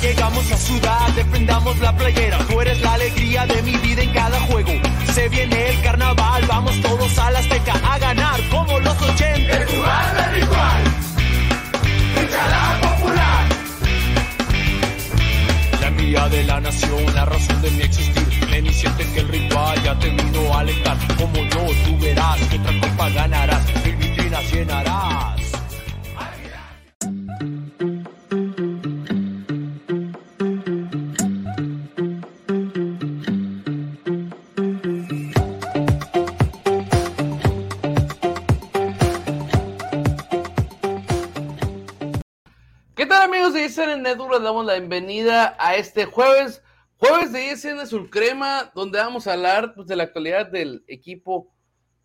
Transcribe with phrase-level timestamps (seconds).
[0.00, 2.38] llegamos a Ciudad, defendamos la playera.
[2.46, 4.72] Tú eres la alegría de mi vida en cada juego.
[5.12, 9.56] Se viene el carnaval, vamos todos a la Azteca a ganar como los 80.
[9.56, 10.82] El jugar del ritual,
[12.82, 13.48] popular.
[15.80, 18.48] La mía de la nación, la razón de mi existir.
[18.50, 20.96] Ven y siente que el ritual ya te vino a alentar.
[21.16, 25.27] Como yo, tú verás que otra copa ganarás, mil vitrinas llenarás.
[43.18, 44.34] Tal amigos de ESN Network?
[44.34, 46.62] Les damos la bienvenida a este jueves,
[46.98, 51.52] jueves de ESN Sulcrema, donde vamos a hablar pues, de la actualidad del equipo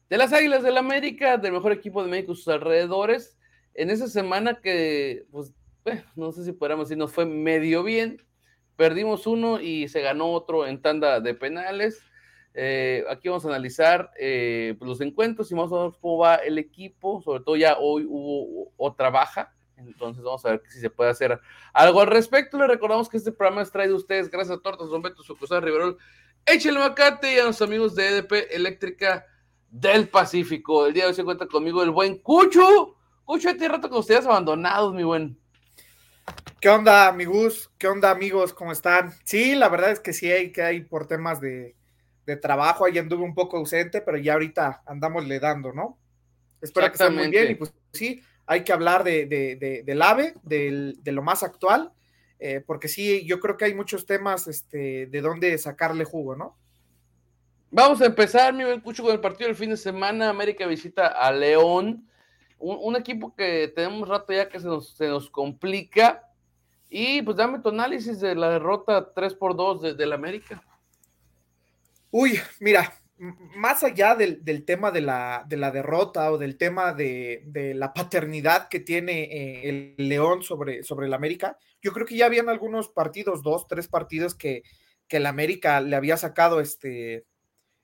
[0.10, 3.38] de las Águilas del América, del mejor equipo de México y sus alrededores.
[3.76, 5.54] En esa semana que, pues,
[5.86, 8.20] eh, no sé si podríamos decir, nos fue medio bien.
[8.76, 12.02] Perdimos uno y se ganó otro en tanda de penales.
[12.56, 16.38] Eh, aquí vamos a analizar eh, pues, los encuentros y vamos a ver cómo va
[16.38, 17.22] el equipo.
[17.22, 19.54] Sobre todo ya hoy hubo otra baja.
[19.78, 21.40] Entonces vamos a ver si se puede hacer
[21.74, 22.58] algo al respecto.
[22.58, 25.62] Les recordamos que este programa es traído a ustedes gracias a Tortas Don Beto, Sucursal
[25.62, 25.98] Riverol,
[26.46, 29.26] Échale Macate y a los amigos de EDP Eléctrica
[29.70, 30.86] del Pacífico.
[30.86, 32.96] El día de hoy se encuentra conmigo el buen Cucho.
[33.26, 35.38] Cucho, este rato con ustedes abandonados, mi buen.
[36.60, 37.72] ¿Qué onda, amigos?
[37.78, 38.54] ¿Qué onda, amigos?
[38.54, 39.14] ¿Cómo están?
[39.24, 41.76] Sí, la verdad es que sí hay que hay por temas de,
[42.26, 42.86] de trabajo.
[42.86, 45.98] Ahí anduve un poco ausente, pero ya ahorita andamos le dando, ¿no?
[46.62, 50.02] Espero que estén muy bien y pues sí, hay que hablar de, de, de, del
[50.02, 51.92] AVE, del, de lo más actual,
[52.40, 56.58] eh, porque sí, yo creo que hay muchos temas este, de dónde sacarle jugo, ¿no?
[57.72, 60.30] Vamos a empezar, mi buen Cucho, con el partido del fin de semana.
[60.30, 62.08] América visita a León,
[62.60, 66.30] un, un equipo que tenemos rato ya que se nos, se nos, complica.
[66.88, 70.62] Y pues dame tu análisis de la derrota 3 por 2 de, del América.
[72.12, 72.94] Uy, mira,
[73.56, 77.74] más allá del, del tema de la, de la, derrota o del tema de, de
[77.74, 82.26] la paternidad que tiene eh, el León sobre, sobre el América, yo creo que ya
[82.26, 84.64] habían algunos partidos, dos, tres partidos que,
[85.08, 87.26] que el América le había sacado este,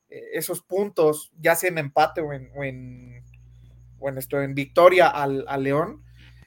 [0.09, 5.63] esos puntos, ya sea en empate o en, o en, esto, en victoria al, al
[5.63, 6.03] León.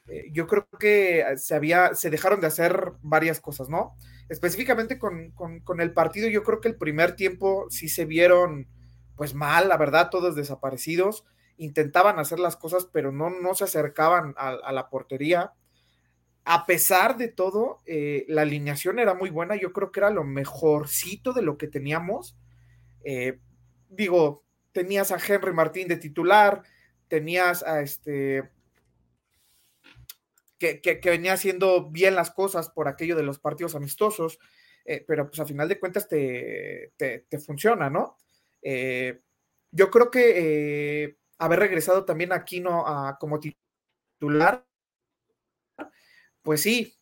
[0.09, 3.97] Eh, yo creo que se, había, se dejaron de hacer varias cosas, ¿no?
[4.29, 8.67] Específicamente con, con el partido, yo creo que el primer tiempo sí se vieron
[9.23, 11.25] pues mal, la verdad, todos desaparecidos,
[11.57, 15.53] intentaban hacer las cosas, pero no, no se acercaban a, la portería.
[16.43, 20.25] A pesar de todo, eh, la alineación era muy buena, yo creo que era lo
[20.25, 22.37] mejorcito de lo que teníamos.
[23.05, 23.39] Eh,
[23.89, 26.65] digo, tenías a Henry Martín de titular,
[27.07, 28.51] tenías a este...
[30.59, 34.41] Que venía haciendo bien las cosas por aquello de los partidos amistosos,
[34.85, 38.17] eh, pero pues a final de cuentas te, te, te funciona, ¿no?
[38.63, 39.21] Eh,
[39.71, 44.67] yo creo que eh, haber regresado también aquí no a, como titular,
[46.43, 46.95] pues sí,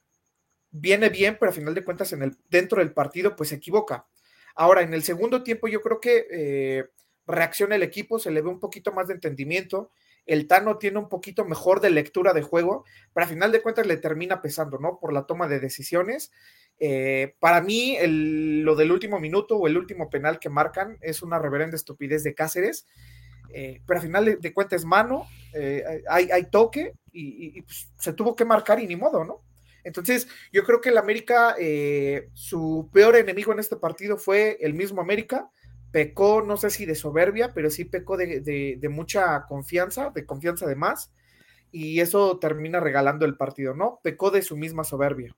[0.70, 4.06] viene bien, pero a final de cuentas en el, dentro del partido pues se equivoca.
[4.54, 6.90] Ahora, en el segundo tiempo yo creo que eh,
[7.26, 9.90] reacciona el equipo, se le ve un poquito más de entendimiento,
[10.26, 12.84] el Tano tiene un poquito mejor de lectura de juego,
[13.14, 14.98] pero a final de cuentas le termina pesando, ¿no?
[15.00, 16.30] Por la toma de decisiones.
[16.82, 17.98] Eh, para mí,
[18.62, 22.34] lo del último minuto o el último penal que marcan es una reverenda estupidez de
[22.34, 22.86] Cáceres,
[23.52, 28.46] eh, pero a final de, cuentas mano, eh, hay, toque y, pues, se tuvo que
[28.46, 29.42] marcar y ni modo, ¿no?
[29.84, 31.54] Entonces, yo creo que el América,
[32.32, 35.50] su peor enemigo en este partido fue el mismo América,
[35.90, 40.66] pecó, no sé si de soberbia, pero sí pecó de, de, mucha confianza, de confianza
[40.66, 41.12] de más,
[41.72, 44.00] y eso termina regalando el partido, ¿no?
[44.02, 45.34] Pecó de su misma soberbia.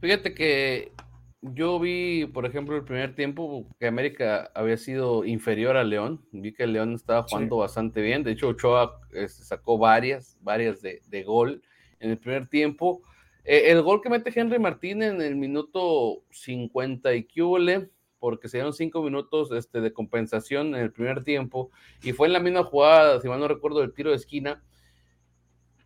[0.00, 0.92] Fíjate que
[1.40, 6.52] yo vi, por ejemplo, el primer tiempo que América había sido inferior a León, vi
[6.52, 7.60] que León estaba jugando sí.
[7.60, 11.62] bastante bien, de hecho Ochoa eh, sacó varias, varias de, de, gol
[12.00, 13.02] en el primer tiempo.
[13.44, 17.88] Eh, el gol que mete Henry Martín en el minuto 50 y QL,
[18.18, 21.70] porque se dieron cinco minutos este, de compensación en el primer tiempo
[22.02, 24.62] y fue en la misma jugada, si mal no recuerdo, del tiro de esquina.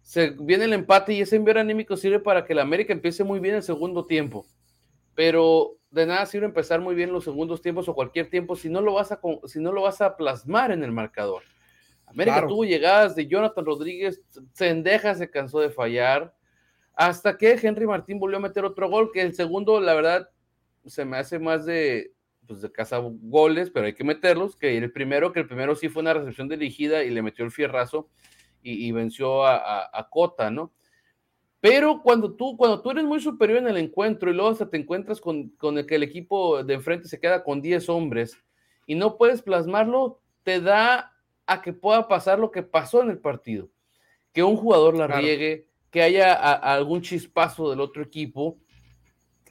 [0.03, 3.41] Se viene el empate y ese envío anímico sirve para que el América empiece muy
[3.41, 4.47] bien el segundo tiempo.
[5.15, 8.81] Pero de nada sirve empezar muy bien los segundos tiempos o cualquier tiempo si no
[8.81, 11.43] lo vas a, si no lo vas a plasmar en el marcador.
[12.07, 14.21] América tuvo llegadas de Jonathan Rodríguez,
[14.53, 16.35] Sendeja se cansó de fallar,
[16.95, 20.29] hasta que Henry Martín volvió a meter otro gol, que el segundo, la verdad,
[20.87, 22.13] se me hace más de,
[22.49, 25.89] pues de casa goles, pero hay que meterlos, que el primero, que el primero sí
[25.89, 28.09] fue una recepción dirigida y le metió el fierrazo
[28.63, 30.73] y, venció a, Cota, ¿no?
[31.61, 34.79] Pero cuando tú, cuando tú eres muy superior en el encuentro y luego hasta te
[34.79, 38.37] encuentras con, con el que el equipo de enfrente se queda con 10 hombres
[38.87, 41.13] y no puedes plasmarlo, te da
[41.47, 43.69] a que pueda pasar lo que pasó en el partido.
[44.33, 48.59] Que un jugador la riegue, que haya algún chispazo del otro equipo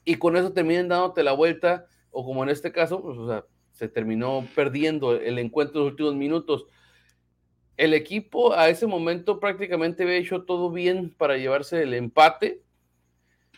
[0.06, 3.46] y con eso terminen dándote la vuelta, o como en este caso, pues, o sea,
[3.72, 6.66] se terminó perdiendo el encuentro en los últimos minutos
[7.80, 12.62] el equipo a ese momento prácticamente había hecho todo bien para llevarse el empate,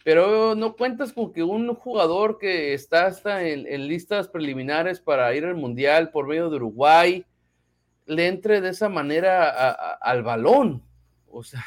[0.03, 5.43] pero no cuentas con que un jugador que está hasta en, listas preliminares para ir
[5.43, 7.25] al Mundial por medio de Uruguay
[8.05, 10.83] le entre de esa manera al balón.
[11.27, 11.65] O sea,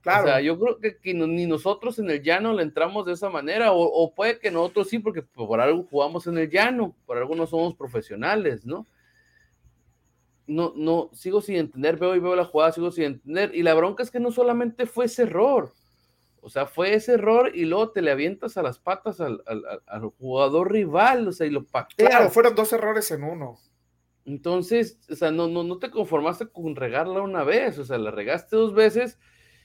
[0.00, 0.40] claro.
[0.40, 4.14] yo creo que, ni nosotros en el llano le entramos de esa manera, o, o,
[4.14, 7.74] puede que nosotros sí, porque por algo jugamos en el llano, por algo no somos
[7.74, 8.86] profesionales, ¿no?
[10.46, 13.54] No, no, sigo sin entender, veo y veo la jugada, sigo sin entender.
[13.54, 15.72] Y la bronca es que no solamente fue ese error,
[16.40, 19.42] o sea, fue ese error y luego te le avientas a las patas al,
[20.18, 22.10] jugador rival, o sea, y lo pateas.
[22.10, 23.58] Claro, fueron dos errores en uno.
[24.24, 28.12] Entonces, o sea, no, no, no te conformaste con regarla una vez, o sea, la
[28.12, 29.18] regaste dos veces.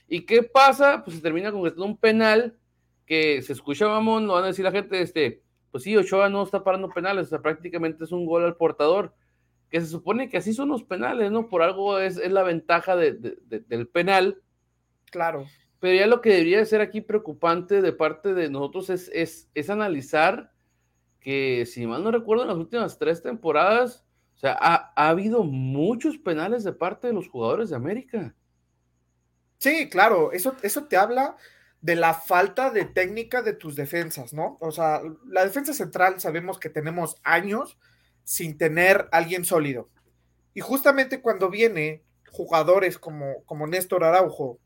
[0.08, 1.02] ¿Y qué pasa?
[1.04, 2.58] Pues se termina concretando un penal
[3.06, 6.42] que se escucha, vamos, no van a decir la gente, este, pues sí, Ochoa no
[6.42, 9.14] está parando penales, o sea, prácticamente es un gol al portador
[9.72, 11.48] que se supone que así son los penales, ¿no?
[11.48, 14.42] Por algo es, la ventaja del penal.
[15.10, 15.46] Claro.
[15.80, 19.10] Pero ya lo que debería ser aquí preocupante de parte de nosotros es,
[19.54, 20.52] es, analizar
[21.20, 24.04] que, si mal no recuerdo, en las últimas tres temporadas,
[24.36, 28.34] o sea, ha, habido muchos penales de parte de los jugadores de América.
[29.56, 31.38] Sí, claro, eso, eso te habla
[31.80, 34.58] de la falta de técnica de tus defensas, ¿no?
[34.60, 37.78] O sea, la defensa central sabemos que tenemos años
[38.24, 39.88] sin tener alguien sólido.
[40.54, 44.58] Y justamente cuando viene jugadores como, como Néstor Araujo,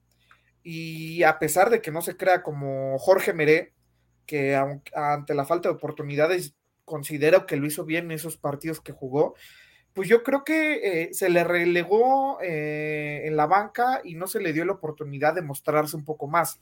[0.62, 3.72] y a pesar de que no se crea como Jorge Meré,
[4.26, 4.56] que
[4.94, 9.34] ante la falta de oportunidades considero que lo hizo bien en esos partidos que jugó,
[9.94, 14.40] pues yo creo que eh, se le relegó eh, en la banca y no se
[14.40, 16.60] le dio la oportunidad de mostrarse un poco más.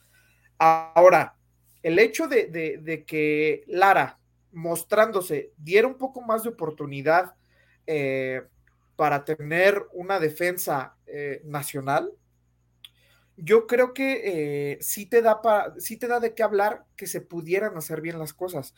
[0.59, 1.37] Ahora,
[1.83, 4.19] el hecho de, de que Lara
[4.55, 7.35] mostrándose, diera un poco más de oportunidad
[7.87, 8.43] eh,
[8.97, 12.13] para tener una defensa eh, nacional,
[13.37, 14.23] yo creo que
[14.73, 15.41] eh, sí, te da
[15.79, 18.75] sí te da de qué hablar que se pudieran hacer bien las cosas.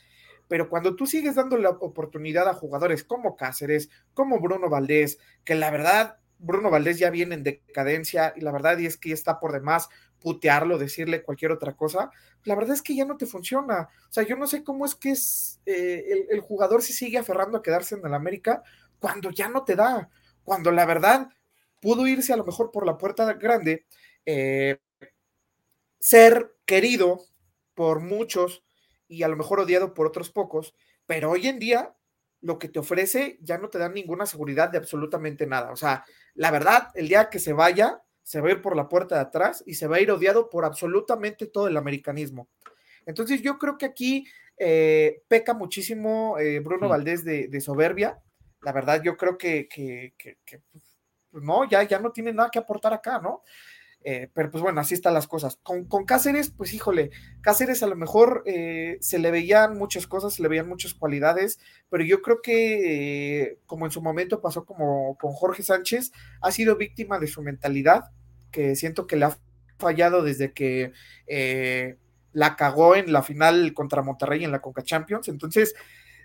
[0.48, 5.56] Pero cuando tú sigues dando la oportunidad a jugadores como Cáceres, como Bruno Valdés, que
[5.56, 9.52] la verdad, Bruno Valdés ya viene en decadencia y la verdad es que está por
[9.52, 9.88] demás
[10.20, 12.10] putearlo, decirle cualquier otra cosa,
[12.44, 13.88] la verdad es que ya no te funciona.
[14.08, 17.58] O sea, yo no sé cómo es que es eh, el, jugador si sigue aferrando
[17.58, 18.62] a quedarse en el América
[18.98, 20.08] cuando ya no te da,
[20.44, 21.28] cuando la verdad
[21.80, 23.86] pudo irse a lo mejor por la puerta grande,
[24.24, 24.78] eh,
[25.98, 27.20] ser querido
[27.74, 28.64] por muchos
[29.08, 30.74] y a lo mejor odiado por otros pocos,
[31.06, 31.94] pero hoy en día
[32.40, 35.72] lo que te ofrece ya no te da ninguna seguridad de absolutamente nada.
[35.72, 36.04] O sea,
[36.34, 39.20] la verdad, el día que se vaya, se va a ir por la puerta de
[39.20, 42.48] atrás y se va a ir odiado por absolutamente todo el americanismo.
[43.06, 44.26] Entonces yo creo que aquí
[44.58, 48.20] eh, peca muchísimo eh, Bruno Valdés de, soberbia.
[48.62, 49.68] La verdad yo creo que,
[51.30, 53.44] pues, no, ya, ya no tiene nada que aportar acá, ¿no?
[54.08, 55.58] Eh, pero pues bueno, así están las cosas.
[55.62, 57.10] Con, con Cáceres, pues híjole,
[57.40, 58.44] Cáceres a lo mejor
[59.00, 61.58] se le veían muchas cosas, se le veían muchas cualidades,
[61.90, 66.76] pero yo creo que como en su momento pasó como con Jorge Sánchez, ha sido
[66.76, 68.10] víctima de su mentalidad
[68.50, 69.38] que siento que le ha
[69.78, 70.92] fallado desde que
[71.26, 71.96] eh,
[72.32, 75.28] la cagó en la final contra Monterrey en la Conca Champions.
[75.28, 75.74] Entonces,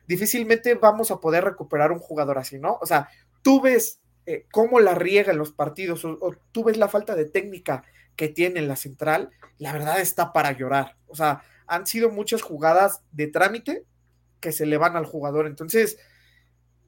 [0.07, 2.77] difícilmente vamos a poder recuperar un jugador así, ¿no?
[2.81, 3.09] O sea,
[3.41, 7.25] tú ves eh, cómo la riega en los partidos o, tú ves la falta de
[7.25, 7.83] técnica
[8.15, 10.97] que tiene en la central, la verdad está para llorar.
[11.07, 13.85] O sea, han sido muchas jugadas de trámite
[14.39, 15.47] que se le van al jugador.
[15.47, 15.97] Entonces,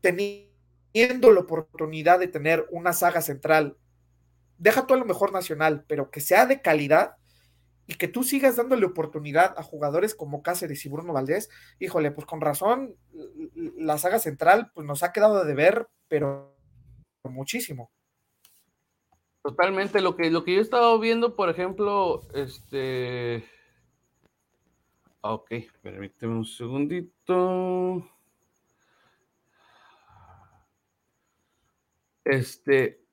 [0.02, 3.78] teniendo la oportunidad de tener una saga central
[4.58, 7.18] deja tú a lo mejor nacional, pero que sea de calidad
[7.86, 11.50] y que tú sigas dándole oportunidad a jugadores como Cáceres y Bruno Valdés,
[11.80, 12.96] híjole, pues con razón,
[13.78, 16.53] la saga central pues nos ha quedado de ver, pero
[17.30, 17.92] muchísimo.
[19.42, 23.44] Totalmente, lo que, lo que yo he estado viendo, por ejemplo, este...
[25.22, 25.52] Ah, ok,
[25.82, 28.10] permíteme un segundito.
[32.26, 33.04] Este,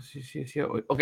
[0.00, 0.98] sí, sí, sí, ok,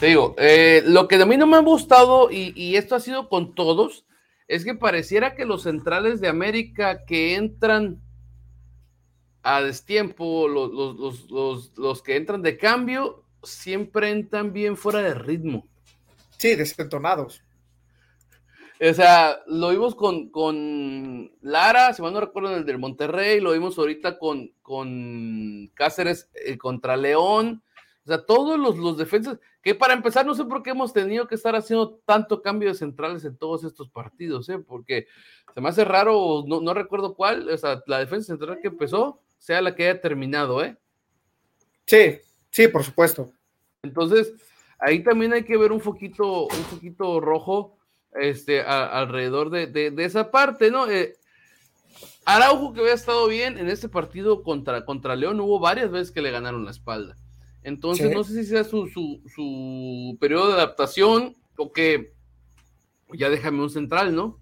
[0.00, 3.00] te digo, eh, lo que a mí no me ha gustado, y, y, esto ha
[3.00, 4.04] sido con todos,
[4.48, 8.02] es que pareciera que los centrales de América que entran
[9.42, 15.14] a destiempo, los, los, los, los que entran de cambio, siempre entran bien fuera de
[15.14, 15.66] ritmo.
[16.36, 17.42] Sí, desentonados.
[18.82, 23.52] O sea, lo vimos con, con Lara, si mal no recuerdo, el del Monterrey, lo
[23.52, 27.62] vimos ahorita con, con Cáceres eh, contra León.
[28.04, 31.28] O sea, todos los, los defensas, que para empezar, no sé por qué hemos tenido
[31.28, 34.58] que estar haciendo tanto cambio de centrales en todos estos partidos, ¿eh?
[34.58, 35.06] porque
[35.54, 39.20] se me hace raro, no, no recuerdo cuál, o sea, la defensa central que empezó
[39.40, 40.76] sea la que haya terminado, ¿eh?
[41.86, 42.18] Sí,
[42.50, 43.32] sí, por supuesto.
[43.82, 44.32] Entonces,
[44.78, 47.78] ahí también hay que ver un poquito, un poquito rojo
[48.12, 50.88] este, alrededor de, esa parte, ¿no?
[50.88, 51.14] Eh,
[52.24, 56.22] Araujo que había estado bien en este partido contra, contra León, hubo varias veces que
[56.22, 57.16] le ganaron la espalda.
[57.62, 62.14] Entonces, no sé si sea su, su, su, periodo de adaptación o que
[63.12, 64.38] ya déjame un central, ¿no?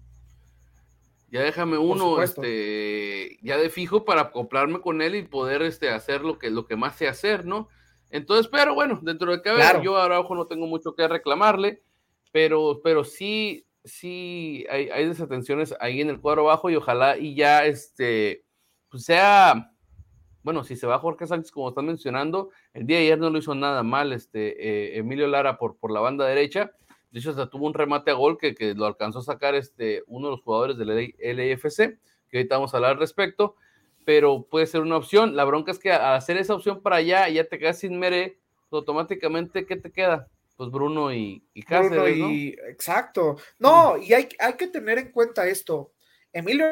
[1.31, 6.21] Ya déjame uno, este, ya de fijo para acoplarme con él y poder este, hacer
[6.21, 7.67] lo que, lo que más sé hacer, ¿no?
[8.09, 11.83] Entonces, pero bueno, dentro de cada yo a Araujo no tengo mucho que reclamarle
[12.31, 17.35] pero, pero sí, sí hay, hay, desatenciones ahí en el cuadro bajo y ojalá y
[17.35, 18.45] ya este,
[18.89, 19.71] pues sea,
[20.43, 23.39] bueno, si se va Jorge Sánchez como están mencionando, el día de ayer no lo
[23.39, 26.71] hizo nada mal este, eh, Emilio Lara por, por la banda derecha,
[27.11, 30.03] de hecho hasta tuvo un remate a gol que, que lo alcanzó a sacar este,
[30.07, 31.99] uno de los jugadores del LFC,
[32.29, 33.55] que ahorita vamos a hablar al respecto,
[34.05, 37.27] pero puede ser una opción, la bronca es que al hacer esa opción para allá,
[37.29, 38.39] ya te quedas sin mere,
[38.71, 40.27] automáticamente, ¿qué te queda?
[40.59, 43.37] pues Bruno y, y Cáceres, Bruno y, Exacto.
[43.59, 45.93] No, y hay, hay, que tener en cuenta esto.
[46.33, 46.65] Emilio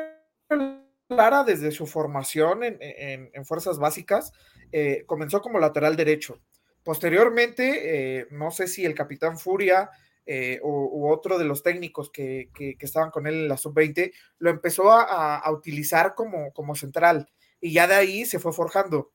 [1.08, 4.34] Lara, desde su formación en, fuerzas básicas,
[4.74, 6.41] eh, comenzó como lateral derecho.
[6.84, 9.89] Posteriormente, eh, no sé si el capitán Furia
[10.27, 14.91] eh, u, otro de los técnicos que, estaban con él en la sub-20 lo empezó
[14.91, 17.29] a, a, utilizar como, como central
[17.62, 19.12] y ya de ahí se fue forjando.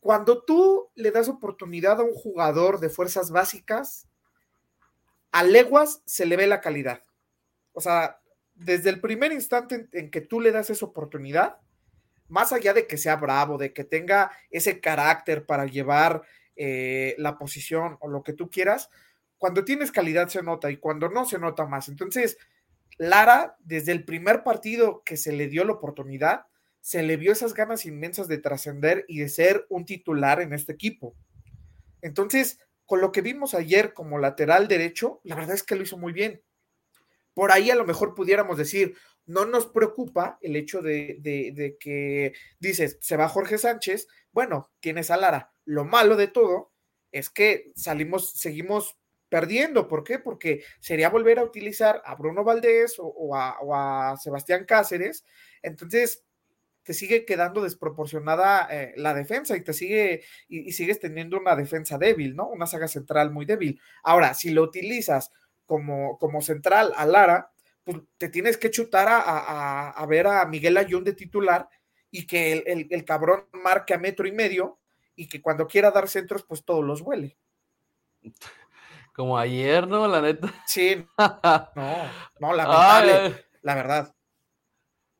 [0.00, 4.08] Cuando tú le das oportunidad a un jugador de fuerzas básicas,
[5.32, 7.02] a leguas se le ve la calidad.
[7.72, 8.20] O sea,
[8.54, 11.58] desde el primer instante en, que tú le das esa oportunidad,
[12.28, 16.22] más allá de que sea bravo, de que tenga ese carácter para llevar
[16.56, 18.88] eh, la posición o lo que tú quieras,
[19.40, 21.88] cuando tienes calidad se nota y cuando no se nota más.
[21.88, 22.36] Entonces,
[22.98, 26.44] Lara, desde el primer partido que se le dio la oportunidad,
[26.82, 30.72] se le vio esas ganas inmensas de trascender y de ser un titular en este
[30.72, 31.16] equipo.
[32.02, 35.96] Entonces, con lo que vimos ayer como lateral derecho, la verdad es que lo hizo
[35.96, 36.42] muy bien.
[37.32, 38.94] Por ahí a lo mejor pudiéramos decir,
[39.24, 45.16] no nos preocupa el hecho de, que dices, se va Jorge Sánchez, bueno, tienes a
[45.16, 45.54] Lara.
[45.64, 46.74] Lo malo de todo
[47.10, 48.99] es que salimos, seguimos
[49.30, 49.88] perdiendo.
[49.88, 50.18] ¿Por qué?
[50.18, 55.24] Porque sería volver a utilizar a Bruno Valdés o, a, a Sebastián Cáceres.
[55.62, 56.24] Entonces,
[56.82, 61.98] te sigue quedando desproporcionada eh, la defensa y te sigue y, sigues teniendo una defensa
[61.98, 62.48] débil, ¿no?
[62.48, 63.80] Una saga central muy débil.
[64.02, 65.30] Ahora, si lo utilizas
[65.66, 67.52] como, como central a Lara,
[67.84, 71.68] pues te tienes que chutar a, ver a Miguel Ayun de titular
[72.10, 74.80] y que el, el, cabrón marque a metro y medio
[75.14, 77.36] y que cuando quiera dar centros, pues todos los huele.
[79.20, 80.08] Como ayer, ¿no?
[80.08, 80.50] La neta.
[80.66, 81.04] Sí.
[81.76, 82.08] No,
[82.40, 84.14] no, lamentable, la verdad.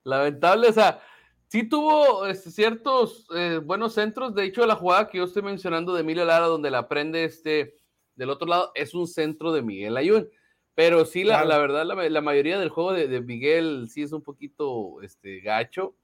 [0.04, 1.02] Lamentable, o sea,
[1.48, 4.34] sí tuvo este, ciertos eh, buenos centros.
[4.34, 7.76] De hecho, la jugada que yo estoy mencionando de Emilio Lara, donde la prende este
[8.14, 10.30] del otro lado, es un centro de Miguel Ayun.
[10.74, 15.02] Pero sí, la, la verdad, la, mayoría del juego de, Miguel sí es un poquito
[15.02, 15.94] este, gacho.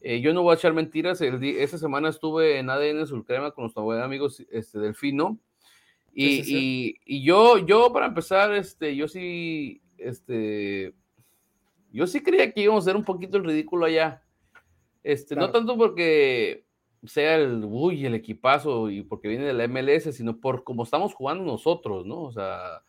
[0.00, 1.20] Eh, yo no voy a echar mentiras.
[1.20, 5.38] El esa semana estuve en ADN Sulcrema con nuestros amigos este, Delfino.
[6.16, 10.94] Y, y, y, yo, yo, para empezar, este, yo sí, este,
[11.90, 14.22] yo sí creía que íbamos a hacer un poquito el ridículo allá.
[15.02, 16.64] Este, No tanto porque
[17.04, 21.14] sea el, uy, el equipazo y porque viene de la MLS, sino por cómo estamos
[21.14, 22.22] jugando nosotros, ¿no?
[22.22, 22.82] O sea,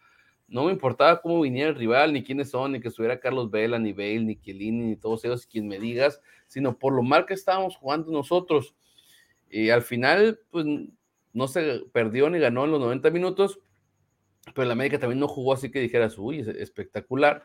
[0.48, 3.80] no me importaba cómo viniera el rival, ni quiénes son, ni que estuviera Carlos Vela,
[3.80, 7.34] ni Bale, ni Chiellini, ni todos ellos, quien me digas, sino por lo mal que
[7.34, 8.76] estábamos jugando nosotros.
[9.50, 10.66] Y al final, pues,
[11.36, 13.60] no se perdió ni ganó en los 90 minutos,
[14.54, 17.44] pero el América también no jugó así que dijeras, uy, es espectacular.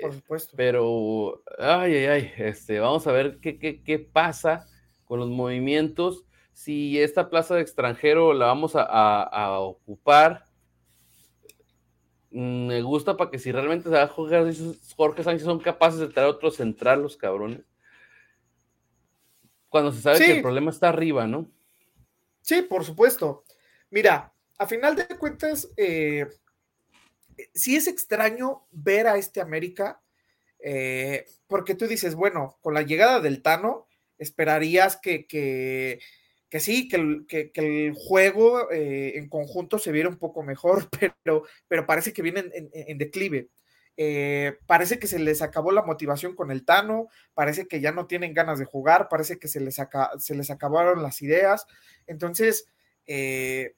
[0.00, 0.54] Por supuesto.
[0.56, 4.66] Pero, ay, ay, ay, este, vamos a ver qué, qué, qué pasa
[5.04, 6.24] con los movimientos.
[6.52, 10.44] si esta plaza de extranjero la vamos a, ocupar.
[12.30, 14.46] Mm, me gusta para que si realmente se va a jugar,
[14.96, 17.62] Jorge Sánchez son capaces de traer otro central, los cabrones.
[19.68, 21.50] Cuando se sabe que el problema está arriba, ¿no?
[22.42, 23.44] Sí, por supuesto.
[23.90, 26.26] Mira, a final de cuentas, eh,
[27.54, 30.00] sí es extraño ver a este América,
[30.58, 36.00] eh, porque tú dices, bueno, con la llegada del Tano, esperarías que, que,
[36.60, 40.88] sí, que el, que, el juego eh, en conjunto se viera un poco mejor,
[41.24, 43.48] pero, pero parece que viene en, declive.
[44.02, 48.06] Eh, parece que se les acabó la motivación con el Tano, parece que ya no
[48.06, 49.76] tienen ganas de jugar, parece que se les,
[50.18, 51.66] se les acabaron las ideas.
[52.06, 52.66] Entonces,
[53.06, 53.74] eh,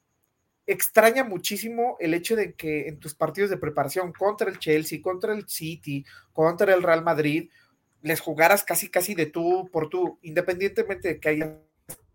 [0.64, 5.32] extraña muchísimo el hecho de que en tus partidos de preparación contra el Chelsea, contra
[5.34, 7.50] el City, contra el Real Madrid,
[8.00, 11.56] les jugaras casi casi de tú por tú, independientemente de que hayas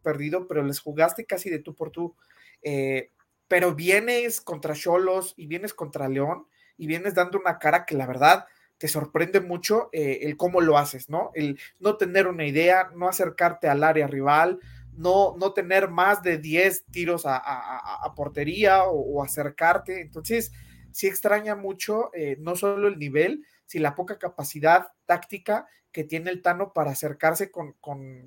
[0.02, 2.16] perdido, pero les jugaste casi de tú por tú.
[2.62, 3.12] Eh,
[3.50, 6.48] pero vienes contra Cholos y vienes contra León
[6.78, 8.46] y vienes dando una cara que la verdad
[8.78, 11.32] te sorprende mucho eh, el cómo lo haces, ¿no?
[11.34, 14.60] El no tener una idea, no acercarte al área rival,
[14.94, 20.02] no, no tener más de 10 tiros a, portería o, acercarte.
[20.02, 20.52] Entonces,
[20.92, 26.30] sí extraña mucho eh, no solo el nivel, sino la poca capacidad táctica que tiene
[26.32, 27.76] el Tano para acercarse con,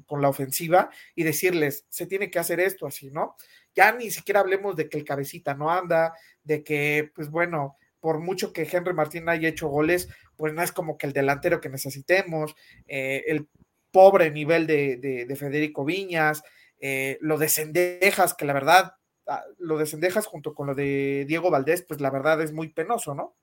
[0.08, 3.36] la ofensiva y decirles, se tiene que hacer esto así, ¿no?
[3.74, 8.18] Ya ni siquiera hablemos de que el cabecita no anda, de que, pues bueno, por
[8.18, 11.68] mucho que Henry Martín haya hecho goles, pues no es como que el delantero que
[11.68, 12.54] necesitemos,
[12.86, 13.48] eh, el
[13.90, 16.42] pobre nivel de, de Federico Viñas,
[16.80, 18.94] eh, lo de Cendejas, que la verdad,
[19.26, 22.68] ah, lo de Cendejas junto con lo de Diego Valdés, pues la verdad es muy
[22.68, 23.36] penoso, ¿no?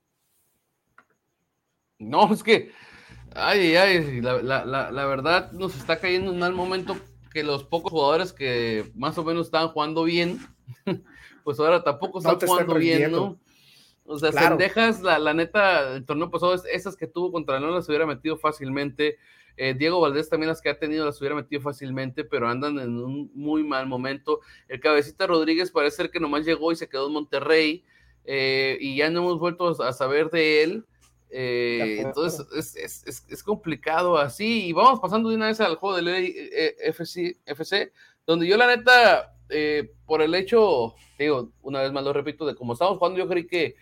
[2.00, 2.72] No, es que,
[3.36, 6.98] ay, ay, la, la, verdad nos está cayendo un mal momento
[7.32, 10.40] que los pocos jugadores que más o menos estaban jugando bien,
[11.44, 13.40] pues ahora tampoco están jugando bien, ¿no?
[14.10, 17.76] O sea, Cendejas, la, la, neta, el torneo pasado, esas que tuvo contra el León
[17.76, 19.18] las hubiera metido fácilmente.
[19.58, 22.98] Eh, Diego Valdés también las que ha tenido las hubiera metido fácilmente, pero andan en
[22.98, 24.40] un muy mal momento.
[24.70, 27.84] El cabecita Rodríguez parece ser que nomás llegó y se quedó en Monterrey
[28.24, 30.86] eh, y ya no hemos vuelto a saber de él.
[31.30, 32.78] Eh, entonces
[33.28, 34.68] es, complicado así.
[34.68, 36.08] Y vamos pasando de una vez al juego del
[36.80, 37.92] FC, FC
[38.26, 39.34] donde yo la neta,
[40.06, 43.48] por el hecho, digo, una vez más lo repito, de cómo estamos jugando, yo creí
[43.48, 43.76] que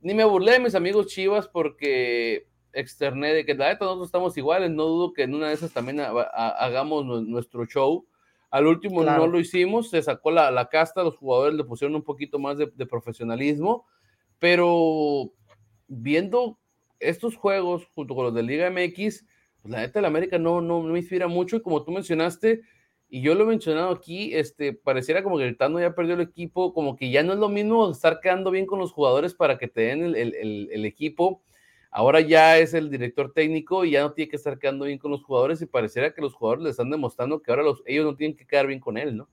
[0.00, 4.36] ni me burlé de mis amigos Chivas porque externé de que la neta nosotros estamos
[4.36, 8.06] iguales, no dudo que en una de esas también hagamos nuestro show.
[8.50, 12.38] Al último no lo hicimos, se sacó la, casta, los jugadores le pusieron un poquito
[12.38, 13.86] más de, profesionalismo,
[14.38, 15.32] pero
[15.86, 16.58] viendo
[16.98, 19.24] estos juegos junto con los de Liga MX,
[19.60, 22.62] pues la neta el América no, no, me inspira mucho y como tú mencionaste,
[23.08, 26.20] y yo lo he mencionado aquí, este, pareciera como que el Tano ya perdió el
[26.20, 29.58] equipo, como que ya no es lo mismo estar quedando bien con los jugadores para
[29.58, 31.42] que te den el equipo
[31.90, 35.10] Ahora ya es el director técnico y ya no tiene que estar quedando bien con
[35.10, 38.16] los jugadores y pareciera que los jugadores le están demostrando que ahora los, ellos no
[38.16, 39.28] tienen que quedar bien con él, ¿no?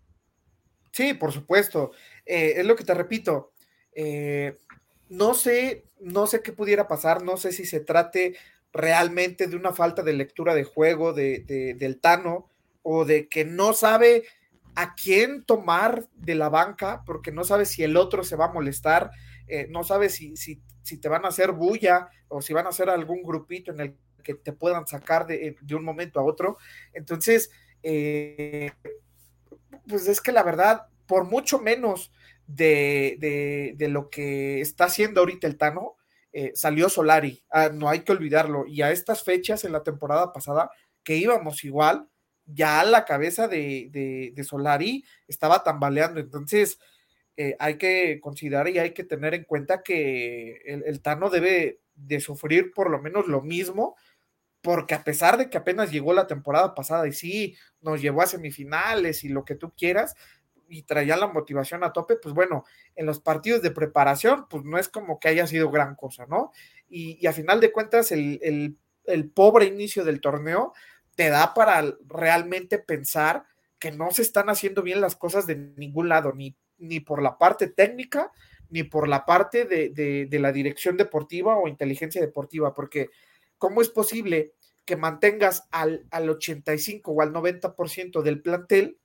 [0.91, 1.91] Sí, por supuesto.
[2.25, 3.51] Eh, es lo que te repito.
[3.93, 4.57] Eh,
[5.09, 8.35] no sé, no sé qué pudiera pasar, no sé si se trate
[8.71, 12.49] realmente de una falta de lectura de juego de, del Tano
[12.87, 14.25] o de que no sabe
[14.75, 18.53] a quién tomar de la banca porque no sabe si el otro se va a
[18.53, 19.09] molestar,
[19.47, 22.69] eh, no sabe si, si si te van a hacer bulla o si van a
[22.69, 26.57] hacer algún grupito en el que te puedan sacar de, eh, un momento a otro.
[26.93, 27.49] Entonces,
[27.81, 28.69] eh,
[29.87, 32.11] pues es que la verdad, por mucho menos
[32.45, 35.95] de, lo que está haciendo ahorita el Tano,
[36.53, 40.69] salió Solari, ah, no hay que olvidarlo, y a estas fechas en la temporada pasada,
[41.03, 42.09] que íbamos igual,
[42.45, 46.79] ya la cabeza de, de Solari estaba tambaleando, entonces,
[47.37, 52.21] eh, hay que considerar y hay que tener en cuenta que el, Tano debe de
[52.21, 53.97] sufrir por lo menos lo mismo,
[54.61, 58.27] porque a pesar de que apenas llegó la temporada pasada y sí, nos llevó a
[58.27, 60.15] semifinales y lo que tú quieras,
[60.69, 62.63] y traía la motivación a tope, pues bueno,
[62.95, 66.51] en los partidos de preparación, pues no es como que haya sido gran cosa, ¿no?
[66.89, 70.73] Y, a final de cuentas, el, el pobre inicio del torneo
[71.15, 73.45] te da para realmente pensar
[73.79, 77.37] que no se están haciendo bien las cosas de ningún lado, ni ni por la
[77.37, 78.31] parte técnica,
[78.69, 83.09] ni por la parte de, la dirección deportiva o inteligencia deportiva, porque
[83.57, 84.53] ¿cómo es posible
[84.85, 88.97] que mantengas al, al 85 o al 90% del plantel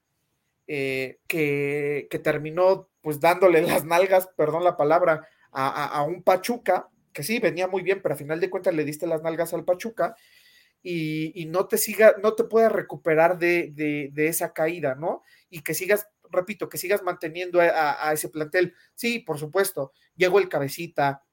[0.67, 7.41] eh, que, terminó pues dándole las nalgas, perdón la palabra, a, un Pachuca, que sí,
[7.41, 10.15] venía muy bien, pero a final de cuentas le diste las nalgas al Pachuca,
[10.83, 15.23] y, no te siga, no te puedas recuperar de, esa caída, ¿no?
[15.49, 18.75] Y que sigas, repito, que sigas manteniendo a, ese plantel.
[18.95, 21.25] Sí, por supuesto, llegó el cabecita,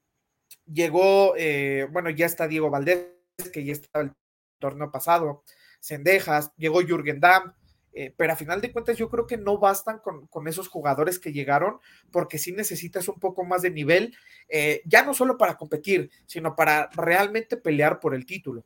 [0.66, 3.08] llegó, eh, bueno, ya está Diego Valdés,
[3.54, 4.14] que ya estaba el
[4.60, 5.44] torneo pasado,
[5.80, 7.54] Cendejas, llegó Jürgen Damm,
[8.00, 11.34] eh, pero a final de cuentas yo creo que no bastan con, esos jugadores que
[11.34, 11.80] llegaron,
[12.12, 14.16] porque sí necesitas un poco más de nivel,
[14.50, 18.66] eh, ya no solo para competir, sino para realmente pelear por el título.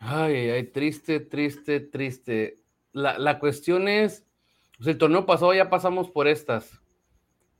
[0.00, 2.58] Ay, ay, triste, triste, triste.
[2.92, 4.24] La, cuestión es,
[4.78, 6.80] pues el torneo pasado ya pasamos por estas.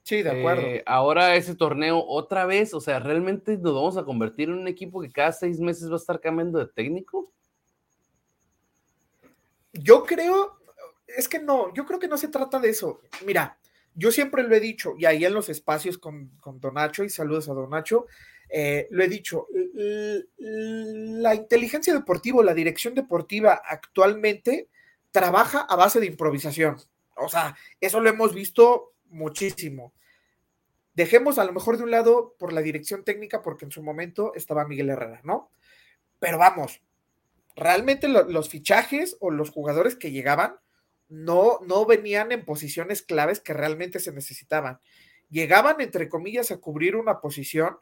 [0.03, 0.63] Sí, de acuerdo.
[0.63, 4.69] Eh, ahora ese torneo otra vez, o sea, ¿realmente nos vamos a convertir en un
[4.69, 7.31] equipo que cada seis meses va a estar cambiando de técnico?
[9.75, 10.59] Yo creo,
[11.07, 13.03] es que no, yo creo que no se trata de eso.
[13.25, 13.59] Mira,
[13.95, 17.51] yo siempre lo he dicho, y ahí en los espacios con, con Donacho, y saludos
[17.51, 18.07] a Donacho,
[18.53, 24.69] eh, lo he dicho, la inteligencia deportiva, la dirección deportiva actualmente
[25.11, 26.77] trabaja a base de improvisación.
[27.17, 29.93] O sea, eso lo hemos visto muchísimo.
[30.95, 34.33] Dejemos a lo mejor de un lado por la dirección técnica, porque en su momento
[34.35, 35.51] estaba Miguel Herrera, ¿no?
[36.19, 36.83] Pero vamos,
[37.57, 40.57] realmente los fichajes o los jugadores que llegaban
[41.09, 44.79] no, no venían en posiciones claves que realmente se necesitaban.
[45.29, 47.79] Llegaban, entre comillas, a cubrir una posición,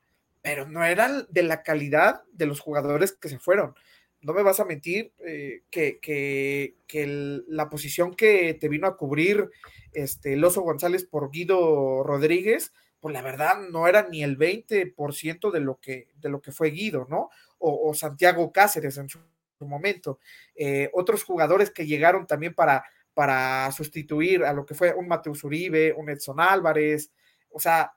[0.48, 3.74] pero no eran de la calidad de los jugadores que se fueron.
[4.22, 9.50] No me vas a mentir eh, que, que, la posición que te vino a cubrir
[9.92, 15.50] este, el Oso González por Guido Rodríguez, pues la verdad no era ni el 20%
[15.50, 17.28] de lo que, de lo que fue Guido, ¿no?
[17.58, 19.20] O, Santiago Cáceres en su
[19.60, 20.18] momento.
[20.54, 25.44] Eh, otros jugadores que llegaron también para, para sustituir a lo que fue un Mateus
[25.44, 27.12] Uribe, un Edson Álvarez,
[27.50, 27.92] o sea,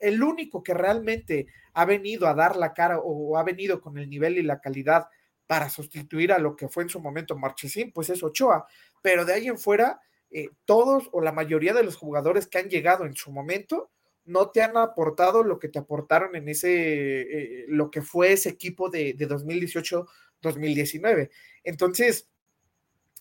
[0.00, 4.08] el único que realmente ha venido a dar la cara o ha venido con el
[4.08, 5.08] nivel y la calidad
[5.46, 8.66] para sustituir a lo que fue en su momento Marchesín, pues es Ochoa,
[9.02, 12.68] pero de ahí en fuera, eh, todos o la mayoría de los jugadores que han
[12.68, 13.90] llegado en su momento
[14.24, 18.48] no te han aportado lo que te aportaron en ese, eh, lo que fue ese
[18.48, 20.06] equipo de, de 2018
[20.42, 21.30] 2019.
[21.64, 22.28] Entonces,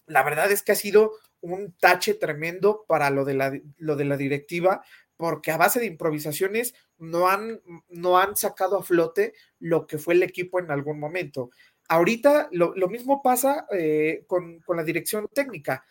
[0.07, 4.05] la verdad es que ha sido un tache tremendo para lo de la, lo de
[4.05, 4.83] la directiva,
[5.17, 10.13] porque a base de improvisaciones no han, no han sacado a flote lo que fue
[10.13, 11.51] el equipo en algún momento.
[11.87, 15.85] Ahorita lo, mismo pasa eh, con, la dirección técnica.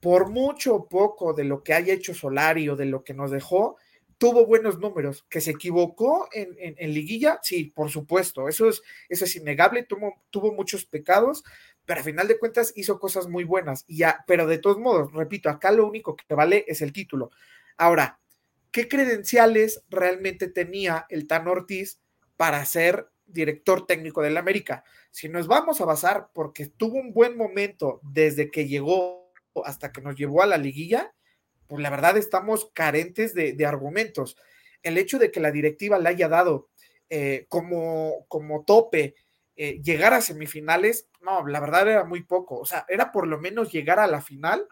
[0.00, 3.30] Por mucho o poco de lo que haya hecho Solari o de lo que nos
[3.30, 3.76] dejó,
[4.16, 9.24] tuvo buenos números, que se equivocó en, en, liguilla, sí, por supuesto, eso es, eso
[9.24, 11.44] es innegable, tuvo, tuvo muchos pecados,
[11.84, 15.12] pero a final de cuentas hizo cosas muy buenas, y ya, pero de todos modos,
[15.12, 17.30] repito, acá lo único que vale es el título.
[17.76, 18.18] Ahora,
[18.78, 22.00] ¿qué credenciales realmente tenía el Tan Ortiz
[22.36, 24.84] para ser director técnico del América?
[25.10, 29.32] Si nos vamos a basar porque tuvo un buen momento desde que llegó
[29.64, 31.12] hasta que nos llevó a la liguilla,
[31.66, 34.36] pues la verdad estamos carentes de, argumentos.
[34.84, 36.68] El hecho de que la directiva le haya dado
[37.10, 39.16] eh, como, como tope
[39.56, 42.60] eh, llegar a semifinales, no, la verdad era muy poco.
[42.60, 44.68] O sea, era por lo menos llegar a la final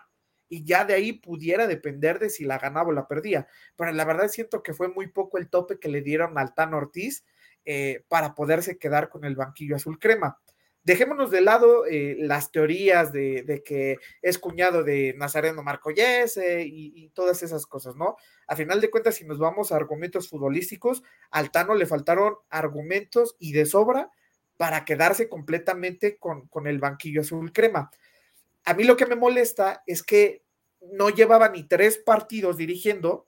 [0.49, 3.47] y ya de ahí pudiera depender de si la ganaba o la perdía.
[3.77, 6.75] Pero la verdad siento que fue muy poco el tope que le dieron al Tan
[6.75, 7.25] Ortiz
[7.65, 10.39] eh, para poderse quedar con el banquillo azul crema
[10.87, 17.09] dejémonos de lado eh, las teorías de, que es cuñado de Nazareno Marcoyese y, y,
[17.09, 18.17] todas esas cosas, ¿no?
[18.47, 23.35] A final de cuentas, si nos vamos a argumentos futbolísticos, al Tano le faltaron argumentos
[23.41, 24.13] y de sobra
[24.57, 27.91] para quedarse completamente con, con el banquillo azul crema.
[28.67, 30.45] A mí lo que me molesta es que
[30.93, 33.27] no llevaba ni tres partidos dirigiendo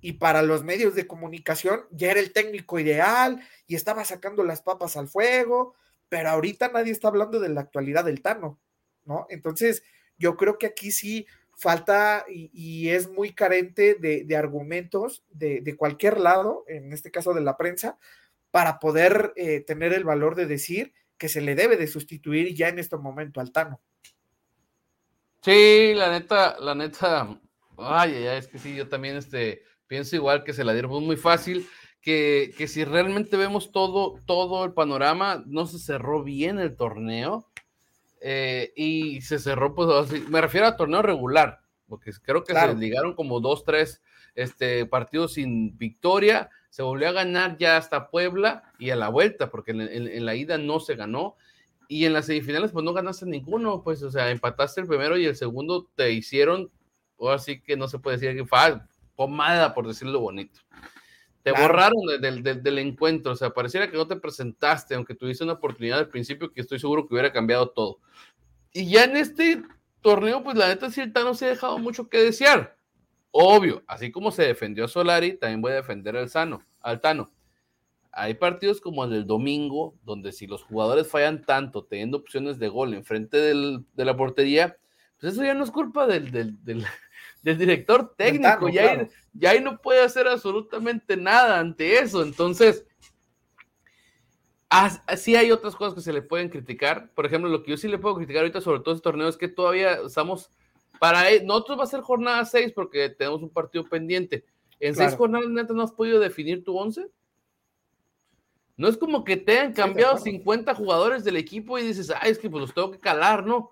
[0.00, 4.60] y para los medios de comunicación ya era el técnico ideal y estaba sacando las
[4.60, 5.76] papas al fuego
[6.12, 8.60] pero ahorita nadie está hablando de la actualidad del Tano,
[9.06, 9.26] ¿no?
[9.30, 9.82] Entonces,
[10.18, 16.64] yo creo que aquí sí falta y, es muy carente de, argumentos de, cualquier lado,
[16.68, 17.98] en este caso de la prensa,
[18.50, 22.68] para poder eh, tener el valor de decir que se le debe de sustituir ya
[22.68, 23.80] en este momento al Tano.
[25.42, 27.38] Sí, la neta, la neta,
[27.76, 31.16] ay, ay, es que sí, yo también este, pienso igual que se la dieron muy
[31.16, 31.66] fácil
[32.02, 37.48] que, si realmente vemos todo, todo el panorama, no se cerró bien el torneo.
[38.20, 42.74] Eh, y se cerró, pues así, me refiero a torneo regular, porque creo que se
[42.74, 44.00] ligaron como dos, tres
[44.34, 49.50] este, partidos sin victoria, se volvió a ganar ya hasta Puebla y a la vuelta,
[49.50, 51.36] porque en, la ida no se ganó,
[51.92, 55.26] y en las semifinales pues no ganaste ninguno, pues o sea, empataste el primero y
[55.26, 56.70] el segundo te hicieron,
[57.16, 58.80] o así que no se puede decir que fue
[59.14, 60.58] pomada, por decirlo bonito.
[61.42, 65.98] Te borraron del encuentro, o sea, pareciera que no te presentaste, aunque tuviste una oportunidad
[65.98, 67.98] al principio que estoy seguro que hubiera cambiado todo.
[68.72, 69.62] Y ya en este
[70.00, 72.78] torneo, pues la neta, sí, el Tano se ha dejado mucho que desear.
[73.32, 77.30] Obvio, así como se defendió a Solari, también voy a defender al Sano, al Tano.
[78.12, 82.68] Hay partidos como el del domingo, donde si los jugadores fallan tanto, teniendo opciones de
[82.68, 84.76] gol enfrente del, de la portería,
[85.18, 86.86] pues eso ya no es culpa del, del
[87.42, 88.68] del director técnico.
[88.68, 89.08] ya,
[89.48, 92.22] ahí, no puede hacer absolutamente nada ante eso.
[92.22, 92.86] Entonces,
[95.16, 97.10] sí hay otras cosas que se le pueden criticar.
[97.14, 99.36] Por ejemplo, lo que yo sí le puedo criticar ahorita sobre todo este torneo es
[99.36, 100.50] que todavía estamos
[100.98, 104.44] para e, nosotros va a ser jornada 6 porque tenemos un partido pendiente.
[104.78, 107.06] En seis jornadas neta no has podido definir tu 11.
[108.82, 112.38] No es como que te han cambiado 50 jugadores del equipo y dices, ay, es
[112.38, 113.70] que pues los tengo que calar, ¿no?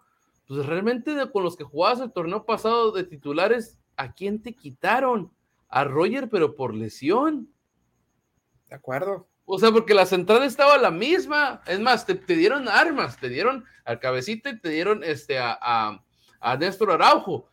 [0.51, 5.33] pues realmente con los que jugabas el torneo pasado de titulares, ¿a quién te quitaron?
[5.69, 7.49] A Roger, pero por lesión.
[8.69, 9.29] De acuerdo.
[9.45, 11.63] O sea, porque la central estaba la misma.
[11.69, 16.03] Es más, te, dieron armas, te dieron al cabecita y te dieron este, a,
[16.41, 17.49] a, Néstor Araujo.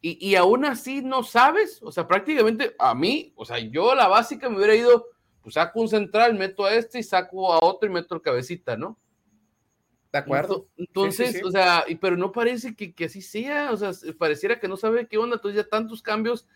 [0.00, 1.82] Y, y, aún así no sabes.
[1.82, 5.08] O sea, prácticamente a mí, o sea, yo la básica me hubiera ido,
[5.46, 8.76] pues saco un central, meto a este y saco a otro y meto al cabecita,
[8.76, 8.98] ¿no?
[10.10, 10.66] De acuerdo.
[10.76, 14.76] Entonces, o sea, pero no parece que, que, así sea, o sea, pareciera que no
[14.76, 16.48] sabe qué onda, entonces ya tantos cambios,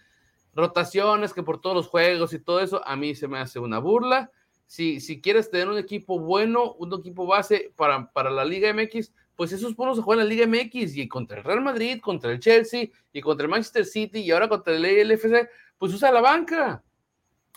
[0.57, 3.79] rotaciones que por todos los juegos y todo eso, a mí se me hace una
[3.79, 4.33] burla.
[4.66, 9.12] Si, si quieres tener un equipo bueno, un equipo base para, para la Liga MX,
[9.37, 12.33] pues esos bonos se juegan en la Liga MX y contra el Real Madrid, contra
[12.33, 15.48] el Chelsea y contra el Manchester City y ahora contra el LFC,
[15.79, 16.83] pues usa la banca.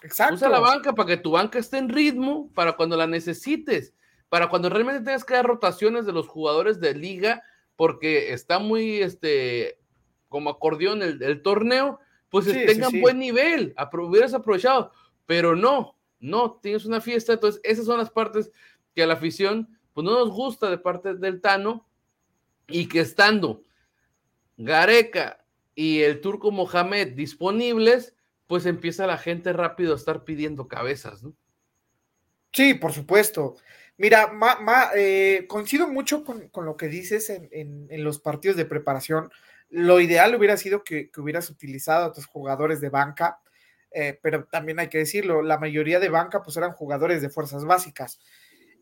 [0.03, 0.35] Exacto.
[0.35, 3.93] Usa la banca para que tu banca esté en ritmo para cuando la necesites
[4.33, 7.43] para cuando realmente tengas que dar rotaciones de los jugadores de liga,
[7.75, 9.77] porque está muy, este,
[10.27, 14.91] como acordeón el, torneo, pues tengan buen nivel, hubieras aprovechado,
[15.27, 18.51] pero no, no, tienes una fiesta, entonces esas son las partes
[18.95, 21.87] que a la afición, pues no nos gusta de parte del Tano,
[22.67, 23.61] y que estando
[24.57, 28.15] Gareca y el turco Mohamed disponibles,
[28.53, 31.33] pues empieza la gente rápido a estar pidiendo cabezas, ¿no?
[32.51, 33.55] Sí, por supuesto.
[33.97, 39.31] Mira, ma, eh, coincido mucho con, lo que dices en, los partidos de preparación.
[39.69, 43.39] Lo ideal hubiera sido que, hubieras utilizado a tus jugadores de banca,
[43.89, 47.65] eh, pero también hay que decirlo, la mayoría de banca pues eran jugadores de fuerzas
[47.65, 48.19] básicas.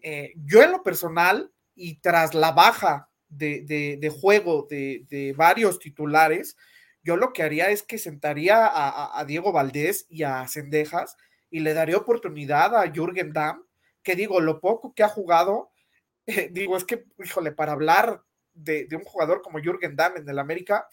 [0.02, 6.58] Eh, yo en lo personal y tras la baja de, juego de, varios titulares,
[7.04, 11.18] yo lo que haría es que sentaría a, Diego Valdés y a Cendejas
[11.50, 13.64] y le daría oportunidad a Jürgen Damm
[14.04, 15.72] que digo, lo poco que ha jugado,
[16.26, 20.40] eh, digo, es que, híjole, para hablar de, un jugador como Jürgen Damm en el
[20.40, 20.88] América,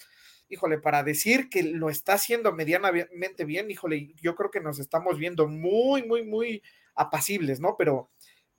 [0.49, 5.19] híjole, para decir que lo está haciendo medianamente bien, híjole, yo creo que nos estamos
[5.19, 6.63] viendo muy, muy, muy
[6.95, 7.77] apacibles, ¿no?
[7.77, 8.11] Pero,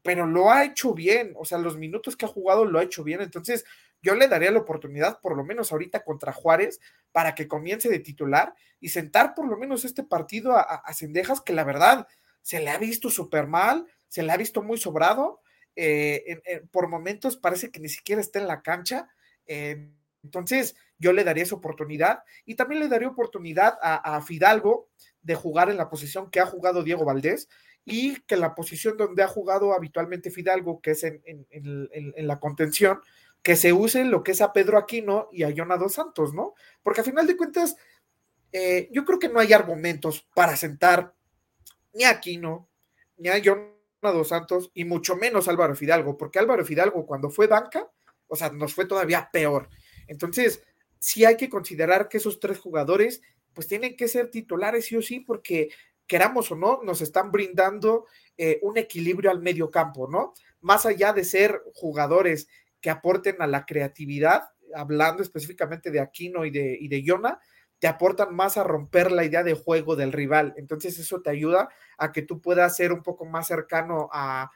[0.03, 3.03] pero lo ha hecho bien, o sea, los minutos que ha jugado lo ha hecho
[3.03, 3.65] bien, entonces
[4.01, 6.79] yo le daría la oportunidad, por lo menos ahorita contra Juárez,
[7.11, 11.53] para que comience de titular y sentar por lo menos este partido a, Cendejas, que
[11.53, 12.07] la verdad
[12.41, 15.41] se le ha visto súper mal, se le ha visto muy sobrado,
[15.75, 19.09] eh, por momentos parece que ni siquiera está en la cancha,
[19.45, 19.89] eh,
[20.23, 24.89] entonces yo le daría esa oportunidad y también le daría oportunidad a, Fidalgo
[25.21, 27.47] de jugar en la posición que ha jugado Diego Valdés
[27.85, 32.99] y que la posición donde ha jugado habitualmente Fidalgo, que es en, la contención,
[33.41, 36.53] que se use lo que es a Pedro Aquino y a Jonado Santos, ¿no?
[36.83, 37.77] Porque a final de cuentas,
[38.51, 41.13] eh, yo creo que no hay argumentos para sentar
[41.93, 42.69] ni a Aquino,
[43.17, 47.89] ni a Jonado Santos y mucho menos Álvaro Fidalgo, porque Álvaro Fidalgo cuando fue banca,
[48.27, 49.69] o sea, nos fue todavía peor.
[50.07, 50.63] Entonces,
[50.99, 53.21] sí hay que considerar que esos tres jugadores,
[53.53, 55.69] pues tienen que ser titulares sí o sí, porque
[56.07, 58.05] queramos o no, nos están brindando
[58.37, 60.33] eh, un equilibrio al medio campo, ¿no?
[60.59, 62.47] Más allá de ser jugadores
[62.81, 67.39] que aporten a la creatividad, hablando específicamente de Aquino y de, y de Yona,
[67.79, 70.53] te aportan más a romper la idea de juego del rival.
[70.57, 74.51] Entonces eso te ayuda a que tú puedas ser un poco más cercano a,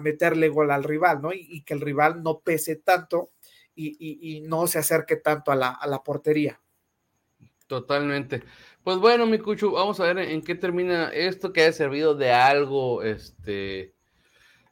[0.00, 1.32] meterle gol al rival, ¿no?
[1.32, 3.32] Y, que el rival no pese tanto
[3.74, 6.60] y, no se acerque tanto a la, portería.
[7.66, 8.42] Totalmente.
[8.82, 12.32] Pues bueno, mi Cuchu, vamos a ver en qué termina esto que haya servido de
[12.32, 13.93] algo este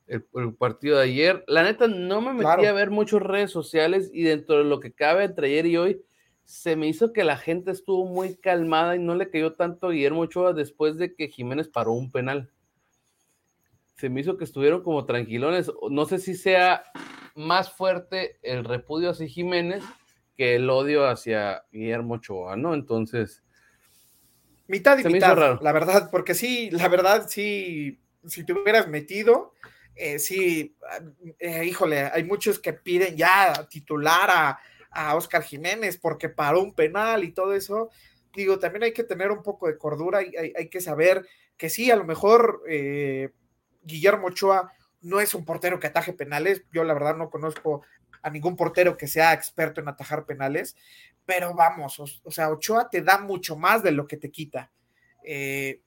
[0.07, 1.45] el, partido de ayer.
[1.47, 4.93] La neta, no me metí a ver muchas redes sociales y dentro de lo que
[4.93, 6.03] cabe entre ayer y hoy,
[6.45, 9.93] se me hizo que la gente estuvo muy calmada y no le cayó tanto a
[9.93, 12.51] Guillermo Ochoa después de que Jiménez paró un penal.
[13.97, 15.71] Se me hizo que estuvieron como tranquilones.
[15.91, 16.85] No sé si sea
[17.35, 19.83] más fuerte el repudio hacia Jiménez
[20.37, 22.75] que el odio hacia Guillermo Ochoa, ¿no?
[22.75, 23.43] Entonces.
[24.67, 29.52] Mitad y mitad, la verdad, porque sí, la verdad, sí, si te hubieras metido,
[29.95, 30.77] eh, sí,
[31.39, 34.59] eh, híjole, hay muchos que piden ya titular a,
[34.93, 37.91] a Oscar Jiménez porque paró un penal y todo eso.
[38.35, 41.27] Digo, también hay que tener un poco de cordura y hay, que saber
[41.57, 43.31] que sí, a lo mejor eh,
[43.83, 46.65] Guillermo Ochoa no es un portero que ataje penales.
[46.73, 47.83] Yo la verdad no conozco
[48.23, 50.77] a ningún portero que sea experto en atajar penales,
[51.27, 54.71] pero vamos, o, sea, Ochoa te da mucho más de lo que te quita.
[55.25, 55.83] Eh,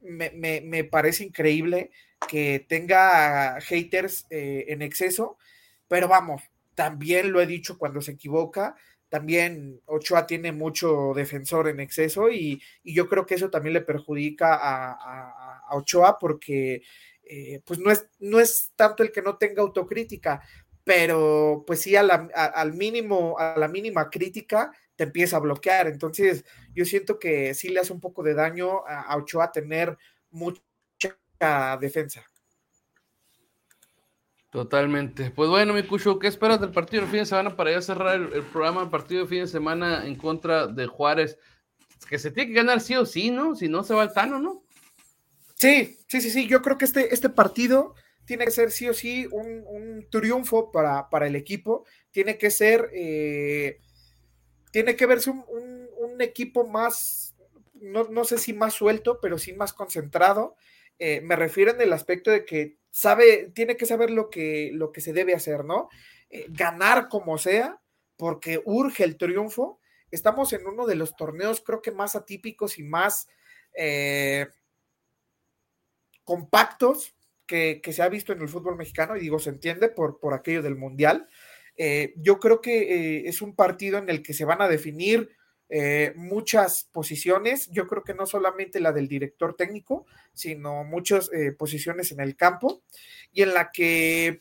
[0.00, 1.90] me, parece increíble
[2.28, 5.38] que tenga haters eh, en exceso,
[5.88, 6.42] pero vamos,
[6.74, 8.76] también lo he dicho cuando se equivoca,
[9.08, 14.54] también Ochoa tiene mucho defensor en exceso y, yo creo que eso también le perjudica
[14.54, 16.82] a, a Ochoa porque
[17.30, 20.42] eh, pues no es, no es tanto el que no tenga autocrítica,
[20.82, 25.86] pero pues sí, a la, al mínimo, a la mínima crítica te empieza a bloquear.
[25.86, 29.96] Entonces, yo siento que sí le hace un poco de daño a, Ochoa tener
[30.30, 30.60] mucha
[31.80, 32.26] defensa.
[34.50, 35.30] Totalmente.
[35.30, 38.16] Pues bueno, mi Cucho, ¿qué esperas del partido de fin de semana para ya cerrar
[38.16, 38.82] el, programa?
[38.82, 41.38] El partido de fin de semana en contra de Juárez,
[42.08, 43.54] que se tiene que ganar sí o sí, ¿no?
[43.54, 44.64] Si no se va al Tano, ¿no?
[45.54, 46.48] Sí, sí, sí, sí.
[46.48, 51.08] Yo creo que este, este partido tiene que ser sí o sí un, triunfo para,
[51.08, 51.84] para, el equipo.
[52.10, 53.78] Tiene que ser, eh,
[54.70, 55.78] tiene que verse un,
[56.20, 57.36] equipo más,
[57.74, 60.56] no, sé si más suelto, pero sí más concentrado.
[60.98, 64.90] Eh, me refiero en el aspecto de que sabe, tiene que saber lo que, lo
[64.90, 65.88] que se debe hacer, ¿no?
[66.28, 67.80] Eh, ganar como sea,
[68.16, 69.78] porque urge el triunfo.
[70.10, 73.28] Estamos en uno de los torneos, creo que más atípicos y más
[76.24, 77.14] compactos
[77.48, 80.62] que, se ha visto en el fútbol mexicano, y digo, se entiende por, por aquello
[80.62, 81.28] del Mundial.
[81.80, 85.30] Eh, yo creo que eh, es un partido en el que se van a definir
[85.68, 92.10] eh, muchas posiciones, yo creo que no solamente la del director técnico, sino muchas posiciones
[92.10, 92.82] en el campo,
[93.32, 94.40] y en la que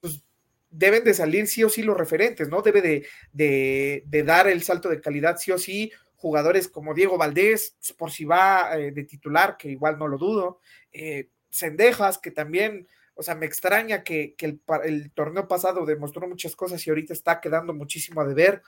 [0.00, 0.24] pues,
[0.70, 2.60] deben de salir sí o sí los referentes, ¿no?
[2.60, 7.76] Debe de, de, dar el salto de calidad sí o sí jugadores como Diego Valdés,
[7.98, 10.60] por si va de titular, que igual no lo dudo,
[11.50, 16.90] Cendejas, que también, o sea, me extraña que, el, torneo pasado demostró muchas cosas y
[16.90, 18.62] ahorita está quedando muchísimo a deber.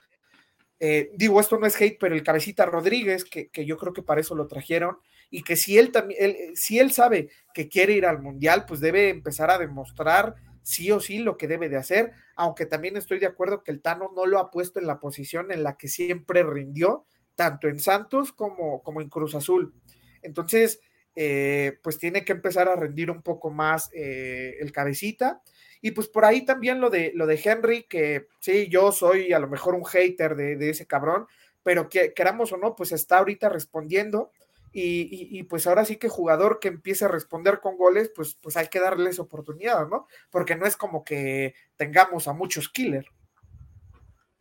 [0.78, 4.20] Eh, digo, esto no es hate, pero el cabecita Rodríguez, que, yo creo que para
[4.20, 4.98] eso lo trajeron,
[5.30, 9.08] y que si él también, si él sabe que quiere ir al mundial, pues debe
[9.08, 13.26] empezar a demostrar sí o sí lo que debe de hacer, aunque también estoy de
[13.26, 16.44] acuerdo que el Tano no lo ha puesto en la posición en la que siempre
[16.44, 19.74] rindió, tanto en Santos como, como en Cruz Azul.
[20.22, 20.80] Entonces,
[21.18, 25.40] eh, pues tiene que empezar a rendir un poco más eh, el cabecita.
[25.80, 29.38] Y pues por ahí también lo de, lo de Henry, que sí, yo soy a
[29.38, 31.26] lo mejor un hater de, ese cabrón,
[31.62, 34.30] pero que queramos o no, pues está ahorita respondiendo.
[34.78, 38.68] Y, pues ahora sí que jugador que empiece a responder con goles, pues, pues hay
[38.68, 40.06] que darles oportunidad, ¿no?
[40.30, 43.08] Porque no es como que tengamos a muchos killers.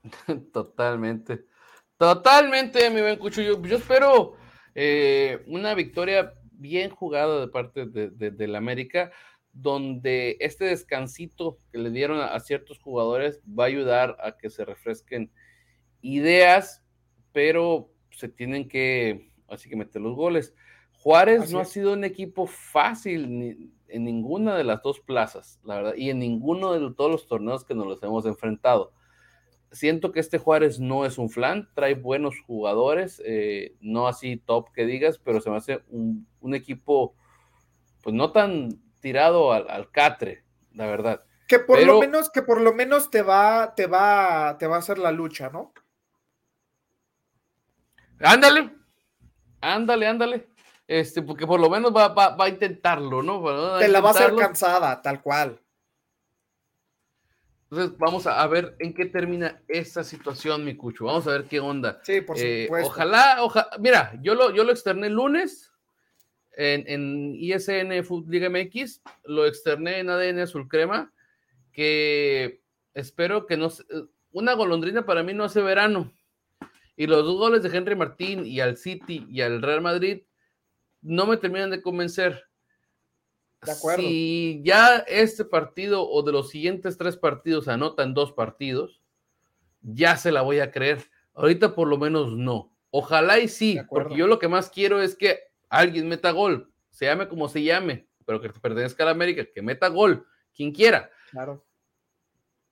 [0.51, 1.45] Totalmente.
[1.97, 3.41] Totalmente, mi buen Cucho.
[3.41, 4.35] Yo, espero
[4.73, 9.11] eh, una victoria bien jugado de parte de, la América,
[9.53, 14.65] donde este descansito que le dieron a, ciertos jugadores va a ayudar a que se
[14.65, 15.31] refresquen
[16.01, 16.83] ideas,
[17.31, 20.53] pero se tienen que, así que meter los goles.
[20.93, 25.95] Juárez no ha sido un equipo fácil en ninguna de las dos plazas, la verdad,
[25.95, 28.93] y en ninguno de todos los torneos que nos los hemos enfrentado
[29.75, 34.71] siento que este Juárez no es un flan, trae buenos jugadores, eh, no así top
[34.71, 37.15] que digas, pero se me hace un, equipo,
[38.01, 38.69] pues no tan
[39.01, 41.23] tirado al, catre, la verdad.
[41.47, 44.79] Que por lo menos, que por lo menos te va, te va, te va a
[44.79, 45.73] hacer la lucha, ¿no?
[48.19, 48.71] Ándale,
[49.61, 50.47] ándale, ándale.
[50.87, 53.77] Este, porque por lo menos va, a intentarlo, ¿no?
[53.79, 55.59] te la va a hacer cansada, tal cual.
[57.75, 61.05] Entonces, vamos a, ver en qué termina esta situación, mi cucho.
[61.05, 61.99] Vamos a ver qué onda.
[62.03, 62.89] Sí, por eh, supuesto.
[62.89, 65.73] ojalá, ojalá, mira, yo lo, yo lo externé el lunes
[66.55, 71.11] en, en ISN Food Liga MX, lo externé en ADN Azul Crema,
[71.73, 72.61] que
[72.93, 73.69] espero que no.
[74.31, 76.13] Una golondrina para mí no hace verano.
[76.95, 80.21] Y los dos goles de Henry Martín y al City y al Real Madrid
[81.01, 82.45] no me terminan de convencer.
[83.97, 89.01] Si ya este partido o de los siguientes tres partidos anotan dos partidos,
[89.81, 91.03] ya se la voy a creer.
[91.33, 92.71] Ahorita por lo menos no.
[92.91, 95.39] Ojalá y sí, porque yo lo que más quiero es que
[95.69, 99.61] alguien meta gol, se llame como se llame, pero que pertenezca a la América, que
[99.61, 101.11] meta gol, quien quiera.
[101.31, 101.65] Claro.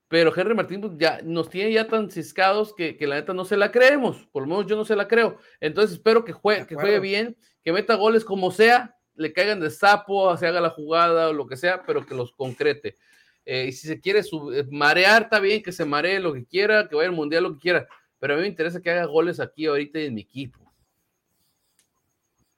[0.08, 3.58] pero Henry Martín pues, ya nos tiene ya tan ciscados que, la neta no se
[3.58, 5.38] la creemos, por lo menos yo no se la creo.
[5.60, 9.70] Entonces espero que juegue, que juegue bien, que meta goles como sea, le caigan de
[9.70, 12.98] sapo, se haga la jugada o lo que sea, pero que los concrete.
[13.46, 16.88] Eh, y si se quiere eh, marear, está bien, que se maree lo que quiera,
[16.88, 17.88] que vaya al mundial, lo que quiera,
[18.20, 20.72] pero a mí me interesa que haga goles aquí ahorita en mi equipo.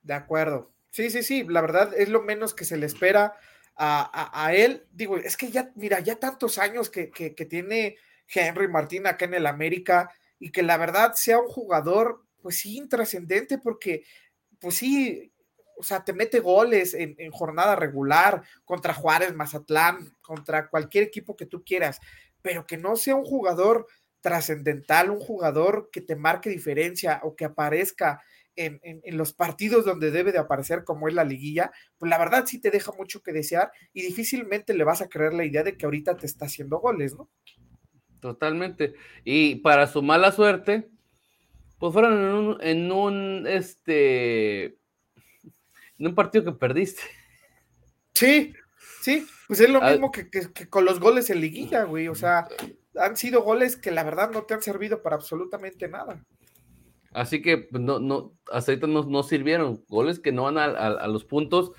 [0.03, 0.71] De acuerdo.
[0.91, 3.33] Sí, sí, sí, la verdad es lo menos que se le espera
[3.75, 4.85] a, él.
[4.91, 7.07] Digo, es que ya, mira, ya tantos años que,
[7.49, 7.97] tiene
[8.33, 12.77] Henry Martín acá en el América y que la verdad sea un jugador, pues sí,
[12.77, 14.03] intrascendente, porque,
[14.59, 15.33] pues sí,
[15.77, 21.45] o sea, te mete goles en, jornada regular contra Juárez, Mazatlán, contra cualquier equipo que
[21.45, 21.99] tú quieras,
[22.41, 23.87] pero que no sea un jugador
[24.21, 28.21] trascendental, un jugador que te marque diferencia o que aparezca
[28.55, 32.59] en, los partidos donde debe de aparecer, como es la liguilla, pues la verdad sí
[32.59, 35.85] te deja mucho que desear y difícilmente le vas a creer la idea de que
[35.85, 37.29] ahorita te está haciendo goles, ¿no?
[38.19, 38.95] Totalmente.
[39.23, 40.89] Y para su mala suerte,
[41.77, 44.77] pues fueron en un, en un este,
[45.99, 47.03] en un partido que perdiste.
[48.13, 48.53] Sí,
[49.01, 52.07] sí, pues es lo ah, mismo que, que con los goles en liguilla, güey.
[52.07, 52.47] O sea,
[52.97, 56.23] han sido goles que la verdad no te han servido para absolutamente nada.
[57.15, 59.83] Así que pues, no, no, hasta ahorita no, sirvieron.
[59.87, 61.71] Goles que no van a, los puntos,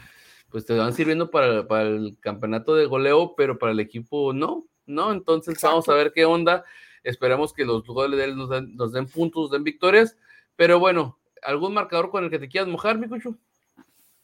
[0.49, 4.67] pues te van sirviendo para, para, el campeonato de goleo, pero para el equipo no,
[4.87, 5.13] ¿no?
[5.13, 6.65] Entonces vamos a ver qué onda.
[7.05, 10.17] Esperemos que los goles de él nos den, nos den puntos, nos den victorias.
[10.57, 13.37] Pero bueno, ¿algún marcador con el que te quieras mojar, mi cucho?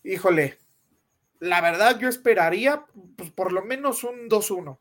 [0.04, 0.58] Híjole,
[1.38, 2.86] la verdad yo esperaría
[3.16, 4.78] pues, por lo menos un 2-1.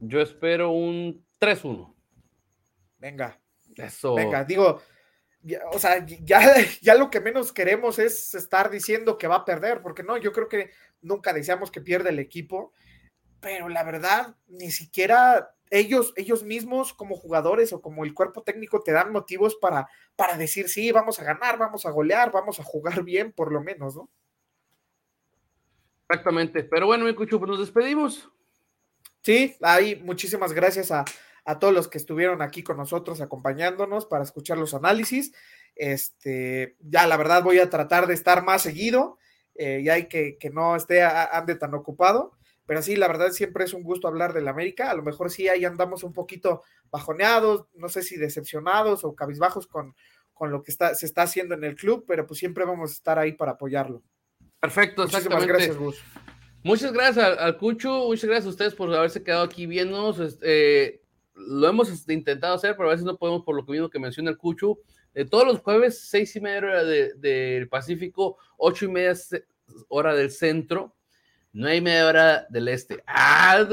[0.00, 1.94] Yo espero un 3-1.
[2.98, 3.40] Venga.
[3.76, 4.14] Eso.
[4.14, 4.80] Venga, digo,
[5.72, 9.82] o sea, ya, ya lo que menos queremos es estar diciendo que va a perder,
[9.82, 10.70] porque no, yo creo que
[11.00, 12.72] nunca deseamos que pierda el equipo,
[13.40, 18.82] pero la verdad, ni siquiera ellos, ellos mismos como jugadores o como el cuerpo técnico
[18.82, 22.64] te dan motivos para, para decir, sí, vamos a ganar, vamos a golear, vamos a
[22.64, 24.10] jugar bien, por lo menos, ¿no?
[26.08, 28.30] Exactamente, pero bueno, mi cucho, pues nos despedimos.
[29.20, 31.04] Sí, ahí muchísimas gracias a,
[31.44, 35.32] a todos los que estuvieron aquí con nosotros acompañándonos para escuchar los análisis.
[35.74, 39.18] Este, ya la verdad voy a tratar de estar más seguido,
[39.54, 42.37] eh, ya hay que, que no esté ande tan ocupado,
[42.68, 44.90] pero sí, la verdad siempre es un gusto hablar del América.
[44.90, 49.66] A lo mejor sí ahí andamos un poquito bajoneados, no sé si decepcionados o cabizbajos
[49.66, 49.96] con,
[50.34, 52.92] con lo que está, se está haciendo en el club, pero pues siempre vamos a
[52.92, 54.02] estar ahí para apoyarlo.
[54.60, 56.04] Perfecto, Muchísimas gracias, Gus.
[56.62, 60.18] Muchas gracias al, Cucho, muchas gracias a ustedes por haberse quedado aquí viéndonos.
[60.18, 61.00] Este,
[61.32, 63.98] lo hemos este, intentado hacer, pero a veces no podemos por lo que mismo que
[63.98, 64.78] menciona el Cucho.
[65.14, 69.14] de todos los jueves, seis y media hora del Pacífico, ocho y media
[69.88, 70.97] hora del centro,
[71.52, 73.02] no hay media hora del este.
[73.06, 73.66] Ah,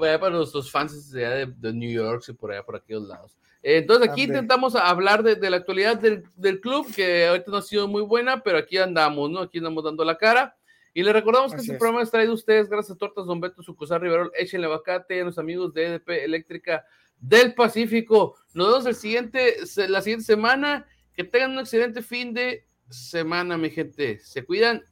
[0.00, 3.36] para nuestros fans de, de, New York y por allá, por aquellos lados.
[3.62, 7.62] Entonces aquí intentamos hablar de, de la actualidad del, del, club, que ahorita no ha
[7.62, 9.40] sido muy buena, pero aquí andamos, ¿no?
[9.40, 10.56] Aquí andamos dando la cara.
[10.94, 13.62] Y le recordamos que este programa es traído a ustedes gracias a Tortas Don Beto,
[13.62, 16.84] Sucusar Riverol, Échenle Abacate, a los amigos de EDP Eléctrica
[17.20, 18.36] del Pacífico.
[18.54, 19.56] Nos vemos el siguiente,
[19.88, 20.86] la siguiente semana.
[21.14, 24.18] Que tengan un excelente fin de semana, mi gente.
[24.20, 24.84] Se cuidan.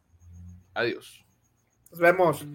[0.75, 1.26] Adiós.
[1.97, 2.47] Nos vemos.